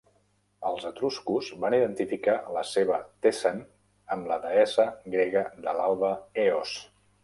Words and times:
Els 0.69 0.87
etruscos 0.89 1.49
van 1.65 1.75
identificar 1.79 2.35
la 2.57 2.65
seva 2.71 2.99
Thesan 3.27 3.63
amb 4.17 4.35
la 4.35 4.41
deessa 4.49 4.91
grega 5.17 5.49
de 5.65 5.81
l'alba 5.81 6.17
Eos. 6.51 6.79